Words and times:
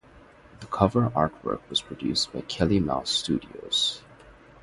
The 0.61 0.65
cover 0.65 1.11
artwork 1.11 1.61
was 1.69 1.79
produced 1.83 2.33
by 2.33 2.41
Kelley-Mouse 2.41 3.11
Studios. 3.11 4.01